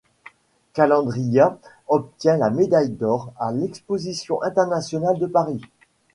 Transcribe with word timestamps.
Calandria 0.73 1.59
obtient 1.87 2.35
la 2.37 2.49
médaille 2.49 2.89
d'or 2.89 3.33
à 3.37 3.51
l'exposition 3.51 4.41
internationale 4.41 5.19
de 5.19 5.27
Paris. 5.27 5.61